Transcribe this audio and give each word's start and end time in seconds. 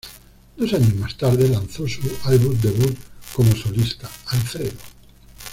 Dos 0.57 0.73
años 0.73 0.95
más 0.95 1.15
tarde, 1.15 1.47
lanzó 1.47 1.87
su 1.87 2.01
álbum 2.23 2.59
debut 2.59 2.97
como 3.35 3.55
solista, 3.55 4.09
"Alfredo". 4.29 4.73